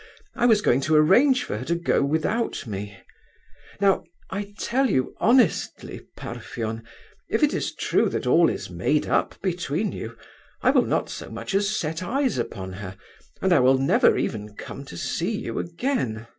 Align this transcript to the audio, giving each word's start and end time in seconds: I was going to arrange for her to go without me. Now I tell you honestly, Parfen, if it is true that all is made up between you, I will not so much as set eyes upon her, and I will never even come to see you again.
I 0.33 0.47
was 0.47 0.63
going 0.63 0.81
to 0.81 0.95
arrange 0.95 1.43
for 1.43 1.57
her 1.59 1.65
to 1.65 1.75
go 1.75 2.01
without 2.01 2.65
me. 2.65 2.97
Now 3.79 4.03
I 4.31 4.55
tell 4.57 4.89
you 4.89 5.13
honestly, 5.19 6.01
Parfen, 6.17 6.81
if 7.29 7.43
it 7.43 7.53
is 7.53 7.75
true 7.75 8.09
that 8.09 8.25
all 8.25 8.49
is 8.49 8.67
made 8.67 9.05
up 9.05 9.39
between 9.43 9.91
you, 9.91 10.17
I 10.63 10.71
will 10.71 10.87
not 10.87 11.09
so 11.11 11.29
much 11.29 11.53
as 11.53 11.69
set 11.69 12.01
eyes 12.01 12.39
upon 12.39 12.73
her, 12.73 12.97
and 13.43 13.53
I 13.53 13.59
will 13.59 13.77
never 13.77 14.17
even 14.17 14.55
come 14.55 14.85
to 14.85 14.97
see 14.97 15.37
you 15.37 15.59
again. 15.59 16.25